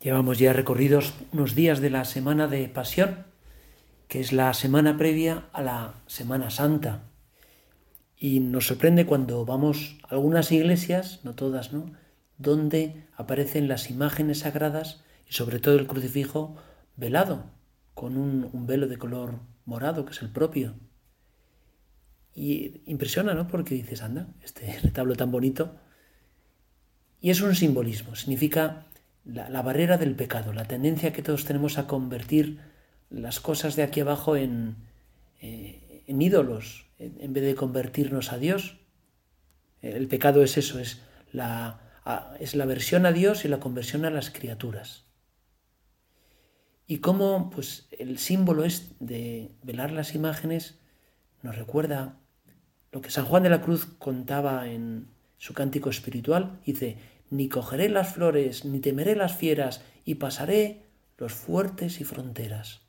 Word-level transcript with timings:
Llevamos 0.00 0.38
ya 0.38 0.54
recorridos 0.54 1.12
unos 1.30 1.54
días 1.54 1.80
de 1.80 1.90
la 1.90 2.06
semana 2.06 2.48
de 2.48 2.66
Pasión, 2.70 3.26
que 4.08 4.20
es 4.20 4.32
la 4.32 4.54
semana 4.54 4.96
previa 4.96 5.44
a 5.52 5.60
la 5.60 5.94
Semana 6.06 6.48
Santa. 6.48 7.02
Y 8.16 8.40
nos 8.40 8.66
sorprende 8.66 9.04
cuando 9.04 9.44
vamos 9.44 9.98
a 10.04 10.14
algunas 10.14 10.52
iglesias, 10.52 11.20
no 11.22 11.34
todas, 11.34 11.74
¿no? 11.74 11.92
Donde 12.38 13.04
aparecen 13.14 13.68
las 13.68 13.90
imágenes 13.90 14.38
sagradas 14.38 15.04
y 15.28 15.34
sobre 15.34 15.58
todo 15.58 15.78
el 15.78 15.86
crucifijo 15.86 16.56
velado, 16.96 17.50
con 17.92 18.16
un, 18.16 18.48
un 18.54 18.66
velo 18.66 18.88
de 18.88 18.96
color 18.96 19.40
morado, 19.66 20.06
que 20.06 20.12
es 20.12 20.22
el 20.22 20.30
propio. 20.30 20.76
Y 22.34 22.80
impresiona, 22.86 23.34
¿no? 23.34 23.48
Porque 23.48 23.74
dices, 23.74 24.00
anda, 24.00 24.28
este 24.42 24.80
retablo 24.82 25.14
tan 25.14 25.30
bonito. 25.30 25.76
Y 27.20 27.28
es 27.28 27.42
un 27.42 27.54
simbolismo, 27.54 28.16
significa 28.16 28.86
la, 29.24 29.62
barrera 29.62 29.98
del 29.98 30.14
pecado, 30.14 30.52
la 30.52 30.64
tendencia 30.64 31.12
que 31.12 31.22
todos 31.22 31.44
tenemos 31.44 31.78
a 31.78 31.86
convertir 31.86 32.60
las 33.10 33.40
cosas 33.40 33.76
de 33.76 33.82
aquí 33.82 34.00
abajo 34.00 34.36
en, 34.36 34.76
eh, 35.40 36.04
ídolos, 36.06 36.86
en, 36.98 37.32
vez 37.32 37.44
de 37.44 37.54
convertirnos 37.54 38.32
a 38.32 38.38
Dios. 38.38 38.78
El 39.82 40.08
pecado 40.08 40.42
es 40.42 40.56
eso, 40.56 40.78
es 40.78 41.02
la, 41.32 41.80
es 42.38 42.54
la 42.54 42.66
versión 42.66 43.06
a 43.06 43.12
Dios 43.12 43.44
y 43.44 43.48
la 43.48 43.60
conversión 43.60 44.04
a 44.04 44.10
las 44.10 44.30
criaturas. 44.30 45.04
Y 46.86 46.98
cómo 46.98 47.50
pues, 47.50 47.88
el 47.98 48.18
símbolo 48.18 48.64
es 48.64 48.92
de 48.98 49.52
velar 49.62 49.92
las 49.92 50.14
imágenes 50.14 50.80
nos 51.42 51.56
recuerda 51.56 52.16
lo 52.92 53.00
que 53.00 53.10
San 53.10 53.24
Juan 53.24 53.42
de 53.42 53.50
la 53.50 53.62
Cruz 53.62 53.86
contaba 53.98 54.68
en 54.68 55.08
su 55.38 55.54
cántico 55.54 55.90
espiritual. 55.90 56.60
Dice, 56.66 56.98
ni 57.30 57.48
cogeré 57.48 57.88
las 57.88 58.12
flores, 58.12 58.64
ni 58.64 58.80
temeré 58.80 59.16
las 59.16 59.36
fieras, 59.36 59.82
y 60.04 60.16
pasaré 60.16 60.86
los 61.16 61.32
fuertes 61.32 62.00
y 62.00 62.04
fronteras. 62.04 62.80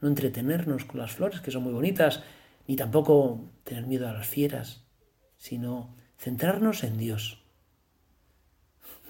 No 0.00 0.08
entretenernos 0.08 0.84
con 0.84 1.00
las 1.00 1.12
flores, 1.12 1.40
que 1.40 1.50
son 1.50 1.62
muy 1.62 1.72
bonitas, 1.72 2.22
ni 2.66 2.76
tampoco 2.76 3.50
tener 3.64 3.86
miedo 3.86 4.08
a 4.08 4.12
las 4.12 4.26
fieras, 4.26 4.84
sino 5.38 5.94
centrarnos 6.18 6.84
en 6.84 6.98
Dios. 6.98 7.42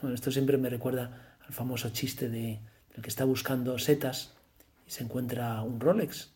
Bueno, 0.01 0.15
esto 0.15 0.31
siempre 0.31 0.59
me 0.59 0.71
recuerda 0.71 1.37
al 1.45 1.53
famoso 1.53 1.91
chiste 1.91 2.29
de, 2.29 2.61
del 2.93 3.03
que 3.03 3.09
está 3.09 3.25
buscando 3.25 3.79
setas 3.79 4.37
y 4.87 4.91
se 4.91 5.03
encuentra 5.03 5.63
un 5.63 5.81
Rolex. 5.81 6.33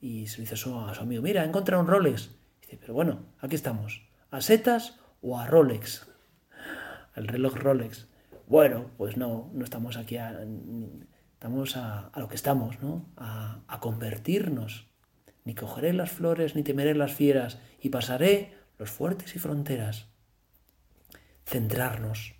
Y 0.00 0.26
se 0.26 0.40
dice 0.40 0.54
a 0.54 0.56
su, 0.56 0.70
su 0.70 1.00
amigo, 1.00 1.22
mira, 1.22 1.44
encontrado 1.44 1.82
un 1.82 1.88
Rolex. 1.88 2.30
dice, 2.62 2.78
pero 2.80 2.94
bueno, 2.94 3.26
aquí 3.38 3.54
estamos, 3.54 4.02
¿a 4.30 4.40
setas 4.40 4.98
o 5.20 5.38
a 5.38 5.46
Rolex? 5.46 6.11
El 7.14 7.28
reloj 7.28 7.56
Rolex. 7.56 8.08
Bueno, 8.46 8.90
pues 8.96 9.16
no, 9.16 9.50
no 9.54 9.64
estamos 9.64 9.96
aquí, 9.96 10.16
a, 10.16 10.44
estamos 11.34 11.76
a, 11.76 12.10
lo 12.16 12.28
que 12.28 12.34
estamos, 12.34 12.80
¿no? 12.82 13.06
A, 13.16 13.78
convertirnos. 13.80 14.88
Ni 15.44 15.54
cogeré 15.54 15.92
las 15.92 16.10
flores, 16.10 16.54
ni 16.54 16.62
temeré 16.62 16.94
las 16.94 17.12
fieras, 17.12 17.58
y 17.80 17.88
pasaré 17.88 18.54
los 18.78 18.90
fuertes 18.90 19.34
y 19.34 19.38
fronteras. 19.38 20.06
Centrarnos, 21.46 22.34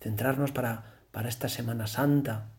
centrarnos 0.00 0.52
para, 0.52 1.00
para 1.10 1.28
esta 1.28 1.48
Semana 1.48 1.86
Santa. 1.86 2.52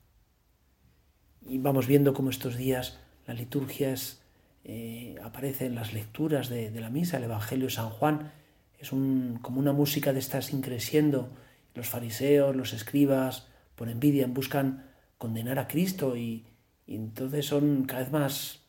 Y 1.48 1.60
vamos 1.60 1.88
viendo 1.88 2.14
cómo 2.14 2.30
estos 2.30 2.58
días 2.58 3.00
la 3.26 3.34
liturgia 3.34 3.92
es, 3.92 4.22
eh, 4.64 5.16
aparece 5.24 5.68
en 5.68 5.76
las 5.76 5.94
lecturas 5.94 6.50
de, 6.50 6.72
de, 6.72 6.82
la 6.82 6.90
misa, 6.90 7.18
el 7.18 7.24
Evangelio 7.24 7.68
de 7.68 7.72
San 7.72 7.90
Juan, 7.90 8.32
es 8.80 8.92
un, 8.92 9.40
como 9.42 9.60
una 9.60 9.74
música 9.74 10.12
de 10.14 10.20
estas 10.20 10.54
increciendo 10.54 11.30
los 11.76 11.88
fariseos, 11.88 12.56
los 12.56 12.74
escribas, 12.74 13.48
por 13.76 13.90
envidia, 13.90 14.26
buscan 14.28 14.90
condenar 15.18 15.60
a 15.60 15.68
Cristo 15.68 16.18
y, 16.18 16.48
entonces 16.88 17.46
son 17.48 17.86
cada 17.86 18.04
vez 18.04 18.12
más, 18.12 18.62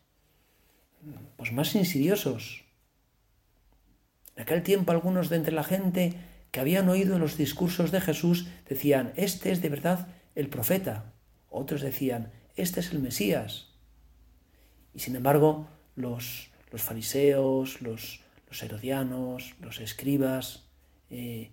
pues 1.37 1.53
más 1.53 1.75
insidiosos. 1.75 2.65
En 4.35 4.43
aquel 4.43 4.63
tiempo 4.63 4.93
algunos 4.93 5.29
de 5.29 5.37
entre 5.37 5.53
la 5.53 5.65
gente 5.65 6.15
que 6.51 6.61
habían 6.61 6.89
oído 6.89 7.19
los 7.19 7.37
discursos 7.37 7.91
de 7.91 8.01
Jesús 8.01 8.49
decían, 8.69 9.13
este 9.17 9.53
es 9.53 9.61
de 9.61 9.69
verdad 9.69 10.09
el 10.35 10.49
profeta. 10.49 11.13
Otros 11.51 11.83
decían, 11.83 12.33
este 12.57 12.81
es 12.81 12.93
el 12.93 13.01
Mesías. 13.01 13.69
Y 14.95 15.01
sin 15.01 15.15
embargo, 15.15 15.69
los, 15.95 16.51
los 16.71 16.83
fariseos, 16.83 17.83
los, 17.83 18.21
los 18.49 18.63
herodianos, 18.63 19.55
los 19.61 19.81
escribas, 19.81 20.65
eh, 21.11 21.51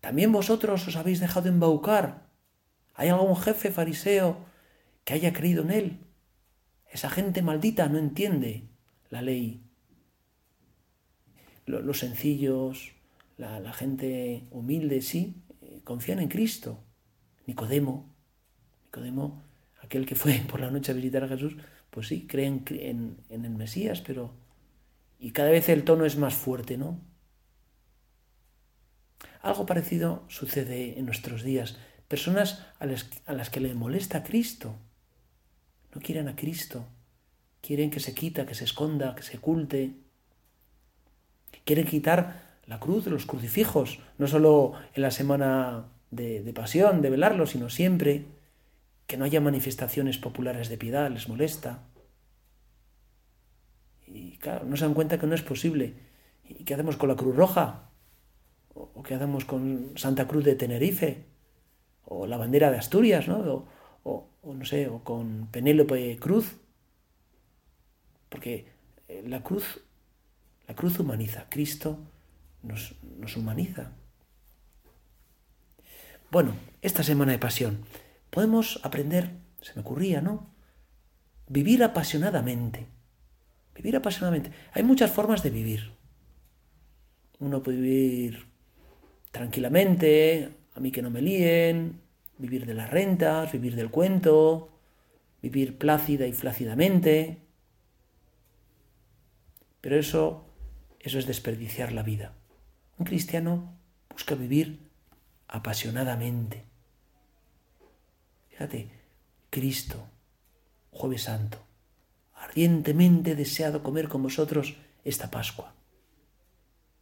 ¿También 0.00 0.32
vosotros 0.32 0.86
os 0.88 0.96
habéis 0.96 1.20
dejado 1.20 1.48
embaucar? 1.48 2.26
¿Hay 2.94 3.08
algún 3.08 3.36
jefe 3.36 3.70
fariseo 3.70 4.38
que 5.04 5.14
haya 5.14 5.32
creído 5.32 5.62
en 5.62 5.70
él? 5.70 5.98
Esa 6.90 7.10
gente 7.10 7.42
maldita 7.42 7.88
no 7.88 7.98
entiende 7.98 8.68
la 9.10 9.22
ley. 9.22 9.62
Los 11.66 12.00
sencillos, 12.00 12.92
la, 13.36 13.72
gente 13.72 14.44
humilde, 14.50 15.02
sí, 15.02 15.36
eh, 15.62 15.80
confían 15.84 16.18
en 16.18 16.28
Cristo. 16.28 16.82
Nicodemo, 17.46 18.12
Nicodemo, 18.86 19.42
aquel 19.82 20.04
que 20.06 20.14
fue 20.14 20.42
por 20.50 20.60
la 20.60 20.70
noche 20.70 20.92
a 20.92 20.94
visitar 20.94 21.24
a 21.24 21.28
Jesús, 21.28 21.56
pues 21.90 22.08
sí, 22.08 22.26
creen 22.26 22.64
en, 22.70 23.18
en 23.28 23.44
el 23.44 23.52
Mesías, 23.52 24.00
pero... 24.00 24.32
Y 25.18 25.32
cada 25.32 25.50
vez 25.50 25.68
el 25.68 25.84
tono 25.84 26.06
es 26.06 26.16
más 26.16 26.34
fuerte, 26.34 26.78
¿no? 26.78 26.98
Algo 29.42 29.66
parecido 29.66 30.22
sucede 30.28 30.98
en 30.98 31.06
nuestros 31.06 31.42
días. 31.42 31.78
Personas 32.08 32.66
a 32.78 32.86
las, 32.86 33.50
que 33.50 33.60
le 33.60 33.74
molesta 33.74 34.22
Cristo. 34.22 34.76
No 35.94 36.00
quieren 36.00 36.28
a 36.28 36.36
Cristo. 36.36 36.86
Quieren 37.62 37.90
que 37.90 38.00
se 38.00 38.14
quita, 38.14 38.46
que 38.46 38.54
se 38.54 38.64
esconda, 38.64 39.14
que 39.14 39.22
se 39.22 39.38
oculte. 39.38 39.92
Quieren 41.64 41.86
quitar 41.86 42.58
la 42.66 42.80
cruz 42.80 43.06
los 43.06 43.26
crucifijos, 43.26 43.98
no 44.18 44.26
solo 44.26 44.74
en 44.94 45.02
la 45.02 45.10
semana 45.10 45.86
de, 46.10 46.42
de 46.42 46.52
pasión, 46.52 47.02
de 47.02 47.10
velarlo, 47.10 47.46
sino 47.46 47.70
siempre. 47.70 48.26
Que 49.06 49.16
no 49.16 49.24
haya 49.24 49.40
manifestaciones 49.40 50.18
populares 50.18 50.68
de 50.68 50.78
piedad, 50.78 51.10
les 51.10 51.28
molesta. 51.28 51.82
Y 54.06 54.36
claro, 54.38 54.66
no 54.66 54.76
se 54.76 54.84
dan 54.84 54.94
cuenta 54.94 55.18
que 55.18 55.26
no 55.26 55.34
es 55.34 55.42
posible. 55.42 55.94
¿Y 56.44 56.64
qué 56.64 56.74
hacemos 56.74 56.96
con 56.96 57.08
la 57.08 57.16
Cruz 57.16 57.34
Roja? 57.34 57.89
O 58.74 59.02
qué 59.02 59.14
hacemos 59.14 59.44
con 59.44 59.92
Santa 59.96 60.26
Cruz 60.26 60.44
de 60.44 60.54
Tenerife, 60.54 61.30
o 62.10 62.26
la 62.26 62.36
bandera 62.36 62.70
de 62.70 62.78
Asturias, 62.78 63.28
¿no? 63.28 63.66
O, 64.02 64.28
no 64.42 64.64
sé, 64.64 64.88
o 64.88 65.04
con 65.04 65.48
Penélope 65.50 66.18
Cruz, 66.18 66.56
porque 68.28 68.66
eh, 69.08 69.22
la 69.26 69.42
cruz, 69.42 69.80
la 70.66 70.74
cruz 70.74 70.98
humaniza, 70.98 71.46
Cristo 71.48 71.98
nos, 72.62 72.94
nos 73.18 73.36
humaniza. 73.36 73.92
Bueno, 76.30 76.54
esta 76.82 77.02
semana 77.02 77.32
de 77.32 77.38
pasión, 77.38 77.84
podemos 78.30 78.80
aprender, 78.82 79.30
se 79.60 79.74
me 79.74 79.82
ocurría, 79.82 80.20
¿no? 80.20 80.50
Vivir 81.48 81.82
apasionadamente. 81.84 82.86
Vivir 83.74 83.96
apasionadamente. 83.96 84.52
Hay 84.72 84.82
muchas 84.82 85.10
formas 85.10 85.42
de 85.42 85.50
vivir. 85.50 85.92
Uno 87.38 87.62
puede 87.62 87.80
vivir 87.80 88.49
tranquilamente, 89.30 90.50
a 90.74 90.80
mí 90.80 90.90
que 90.90 91.02
no 91.02 91.10
me 91.10 91.22
líen, 91.22 92.00
vivir 92.38 92.66
de 92.66 92.74
las 92.74 92.90
rentas, 92.90 93.52
vivir 93.52 93.76
del 93.76 93.90
cuento, 93.90 94.70
vivir 95.42 95.78
plácida 95.78 96.26
y 96.26 96.32
flácidamente. 96.32 97.38
Pero 99.80 99.96
eso, 99.96 100.46
eso 100.98 101.18
es 101.18 101.26
desperdiciar 101.26 101.92
la 101.92 102.02
vida. 102.02 102.34
Un 102.98 103.06
cristiano 103.06 103.74
busca 104.10 104.34
vivir 104.34 104.78
apasionadamente. 105.48 106.64
Fíjate, 108.50 108.88
Cristo, 109.48 110.06
jueves 110.90 111.22
santo, 111.22 111.58
ardientemente 112.34 113.34
deseado 113.34 113.82
comer 113.82 114.08
con 114.08 114.22
vosotros 114.22 114.76
esta 115.04 115.30
Pascua. 115.30 115.74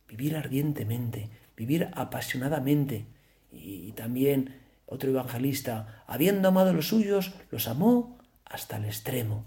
Vivir 0.09 0.37
ardientemente, 0.37 1.29
vivir 1.59 1.91
apasionadamente. 1.95 3.07
Y 3.53 3.93
también 3.93 4.55
otro 4.87 5.11
evangelista, 5.11 6.05
habiendo 6.07 6.49
amado 6.49 6.71
a 6.71 6.73
los 6.73 6.89
suyos, 6.89 7.35
los 7.51 7.67
amó 7.67 8.17
hasta 8.45 8.77
el 8.77 8.85
extremo. 8.85 9.45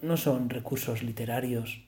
No 0.00 0.16
son 0.16 0.48
recursos 0.48 1.02
literarios, 1.02 1.84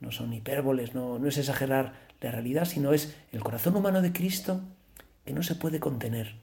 no 0.00 0.12
son 0.12 0.32
hipérboles, 0.32 0.94
no, 0.94 1.18
no 1.18 1.28
es 1.28 1.36
exagerar 1.36 1.94
la 2.20 2.30
realidad, 2.30 2.64
sino 2.64 2.92
es 2.92 3.14
el 3.32 3.42
corazón 3.42 3.76
humano 3.76 4.00
de 4.00 4.12
Cristo 4.12 4.62
que 5.26 5.32
no 5.32 5.42
se 5.42 5.56
puede 5.56 5.80
contener, 5.80 6.36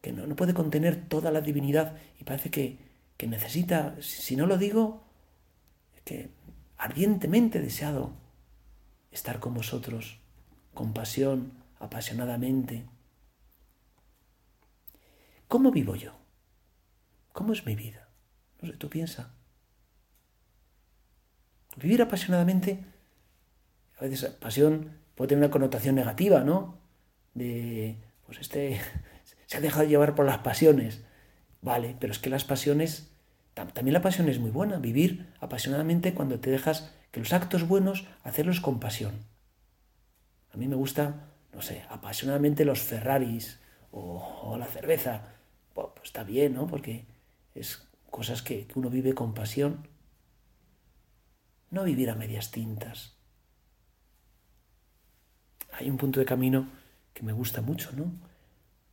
que 0.00 0.12
no, 0.12 0.26
no 0.26 0.36
puede 0.36 0.54
contener 0.54 1.08
toda 1.08 1.30
la 1.30 1.40
divinidad 1.40 1.96
y 2.18 2.24
parece 2.24 2.50
que, 2.50 2.78
que 3.16 3.26
necesita, 3.26 3.96
si 4.00 4.36
no 4.36 4.46
lo 4.46 4.56
digo, 4.56 5.02
que 6.04 6.30
ardientemente 6.78 7.60
deseado 7.60 8.19
estar 9.10 9.40
con 9.40 9.54
vosotros 9.54 10.20
con 10.74 10.92
pasión, 10.92 11.52
apasionadamente. 11.78 12.86
¿Cómo 15.48 15.70
vivo 15.70 15.96
yo? 15.96 16.12
¿Cómo 17.32 17.52
es 17.52 17.66
mi 17.66 17.74
vida? 17.74 18.08
No 18.60 18.68
sé, 18.68 18.76
tú 18.76 18.88
piensa. 18.88 19.34
Vivir 21.76 22.02
apasionadamente, 22.02 22.84
a 23.98 24.04
veces 24.04 24.30
pasión 24.30 24.98
puede 25.14 25.28
tener 25.28 25.44
una 25.44 25.52
connotación 25.52 25.94
negativa, 25.94 26.40
¿no? 26.40 26.78
De, 27.34 27.96
pues 28.26 28.38
este 28.38 28.80
se 29.46 29.56
ha 29.56 29.60
dejado 29.60 29.84
llevar 29.84 30.14
por 30.14 30.26
las 30.26 30.38
pasiones. 30.38 31.04
Vale, 31.62 31.96
pero 32.00 32.12
es 32.12 32.18
que 32.18 32.30
las 32.30 32.44
pasiones, 32.44 33.10
también 33.54 33.92
la 33.92 34.02
pasión 34.02 34.28
es 34.28 34.38
muy 34.38 34.50
buena, 34.50 34.78
vivir 34.78 35.32
apasionadamente 35.40 36.14
cuando 36.14 36.40
te 36.40 36.50
dejas 36.50 36.94
que 37.10 37.20
los 37.20 37.32
actos 37.32 37.66
buenos, 37.66 38.06
hacerlos 38.22 38.60
con 38.60 38.80
pasión. 38.80 39.24
A 40.52 40.56
mí 40.56 40.68
me 40.68 40.76
gusta, 40.76 41.28
no 41.52 41.62
sé, 41.62 41.84
apasionadamente 41.88 42.64
los 42.64 42.80
Ferraris 42.80 43.60
o, 43.92 44.56
la 44.58 44.66
cerveza. 44.66 45.34
pues 45.74 45.88
está 46.04 46.24
bien, 46.24 46.54
¿no? 46.54 46.66
Porque 46.66 47.06
es 47.54 47.88
cosas 48.10 48.42
que 48.42 48.66
uno 48.74 48.90
vive 48.90 49.14
con 49.14 49.34
pasión. 49.34 49.88
No 51.70 51.84
vivir 51.84 52.10
a 52.10 52.14
medias 52.14 52.50
tintas. 52.50 53.14
Hay 55.72 55.88
un 55.88 55.96
punto 55.96 56.18
de 56.20 56.26
camino 56.26 56.68
que 57.14 57.22
me 57.22 57.32
gusta 57.32 57.62
mucho, 57.62 57.92
¿no? 57.92 58.12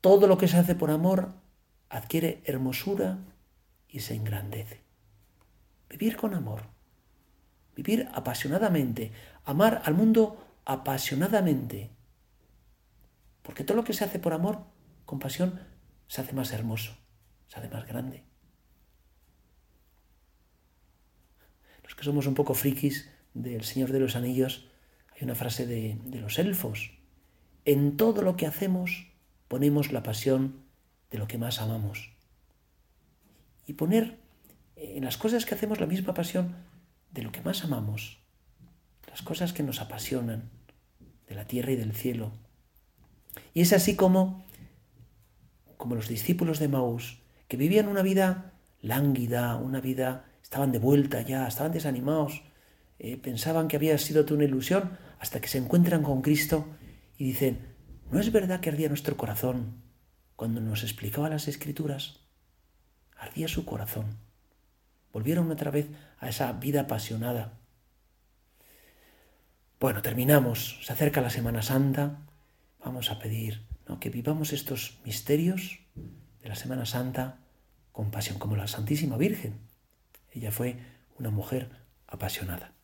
Todo 0.01 0.27
lo 0.27 0.37
que 0.37 0.47
se 0.47 0.57
hace 0.57 0.75
por 0.75 0.91
amor 0.91 1.33
adquiere 1.89 2.41
hermosura 2.45 3.17
y 3.89 4.01
se 4.01 4.15
engrandece. 4.15 4.81
Vivir 5.89 6.17
con 6.17 6.33
amor, 6.33 6.63
vivir 7.77 8.09
apasionadamente, 8.13 9.11
amar 9.45 9.83
al 9.85 9.93
mundo 9.93 10.43
apasionadamente. 10.65 11.91
Porque 13.43 13.63
todo 13.63 13.77
lo 13.77 13.83
que 13.83 13.93
se 13.93 14.03
hace 14.03 14.19
por 14.19 14.33
amor, 14.33 14.65
con 15.05 15.19
pasión, 15.19 15.61
se 16.07 16.21
hace 16.21 16.33
más 16.33 16.51
hermoso, 16.51 16.97
se 17.47 17.59
hace 17.59 17.69
más 17.69 17.87
grande. 17.87 18.23
Los 21.83 21.93
que 21.95 22.03
somos 22.03 22.25
un 22.25 22.33
poco 22.33 22.55
frikis 22.55 23.09
del 23.35 23.63
Señor 23.63 23.91
de 23.91 23.99
los 23.99 24.15
Anillos, 24.15 24.67
hay 25.15 25.23
una 25.23 25.35
frase 25.35 25.67
de, 25.67 25.99
de 26.03 26.19
los 26.19 26.39
elfos. 26.39 26.97
En 27.63 27.95
todo 27.95 28.23
lo 28.23 28.35
que 28.35 28.47
hacemos 28.47 29.11
ponemos 29.47 29.91
la 29.91 30.01
pasión 30.01 30.65
de 31.11 31.19
lo 31.19 31.27
que 31.27 31.37
más 31.37 31.61
amamos. 31.61 32.11
Y 33.67 33.73
poner 33.73 34.17
en 34.75 35.05
las 35.05 35.17
cosas 35.17 35.45
que 35.45 35.53
hacemos 35.53 35.79
la 35.79 35.85
misma 35.85 36.13
pasión 36.13 36.55
de 37.11 37.23
lo 37.23 37.31
que 37.31 37.41
más 37.41 37.63
amamos, 37.63 38.19
las 39.07 39.21
cosas 39.21 39.53
que 39.53 39.63
nos 39.63 39.81
apasionan, 39.81 40.49
de 41.27 41.35
la 41.35 41.45
tierra 41.45 41.71
y 41.71 41.75
del 41.75 41.93
cielo. 41.93 42.31
Y 43.53 43.61
es 43.61 43.73
así 43.73 43.95
como, 43.95 44.45
como 45.77 45.95
los 45.95 46.07
discípulos 46.07 46.59
de 46.59 46.67
Maús, 46.67 47.19
que 47.47 47.57
vivían 47.57 47.87
una 47.87 48.01
vida 48.01 48.53
lánguida, 48.81 49.55
una 49.55 49.81
vida, 49.81 50.25
estaban 50.41 50.71
de 50.71 50.79
vuelta 50.79 51.21
ya, 51.21 51.47
estaban 51.47 51.71
desanimados, 51.71 52.43
eh, 52.99 53.17
pensaban 53.17 53.67
que 53.67 53.75
había 53.75 53.97
sido 53.97 54.25
una 54.33 54.45
ilusión, 54.45 54.97
hasta 55.19 55.41
que 55.41 55.47
se 55.47 55.57
encuentran 55.57 56.03
con 56.03 56.21
Cristo 56.21 56.67
y 57.17 57.25
dicen, 57.25 57.75
¿no 58.11 58.19
es 58.19 58.31
verdad 58.31 58.59
que 58.59 58.69
ardía 58.69 58.89
nuestro 58.89 59.17
corazón 59.17 59.81
cuando 60.35 60.61
nos 60.61 60.83
explicaba 60.83 61.29
las 61.29 61.47
escrituras? 61.47 62.21
Ardía 63.17 63.47
su 63.47 63.65
corazón. 63.65 64.26
Volvieron 65.17 65.49
otra 65.49 65.71
vez 65.71 65.87
a 66.19 66.29
esa 66.29 66.53
vida 66.53 66.81
apasionada. 66.81 67.57
Bueno, 69.79 70.03
terminamos. 70.03 70.77
Se 70.83 70.93
acerca 70.93 71.21
la 71.21 71.31
Semana 71.31 71.63
Santa. 71.63 72.19
Vamos 72.85 73.09
a 73.09 73.17
pedir 73.17 73.65
que 73.99 74.11
vivamos 74.11 74.53
estos 74.53 74.99
misterios 75.05 75.79
de 76.43 76.49
la 76.49 76.55
Semana 76.55 76.85
Santa 76.85 77.39
con 77.93 78.11
pasión, 78.11 78.37
como 78.37 78.57
la 78.57 78.67
Santísima 78.67 79.17
Virgen. 79.17 79.57
Ella 80.33 80.51
fue 80.51 80.77
una 81.17 81.31
mujer 81.31 81.71
apasionada. 82.05 82.76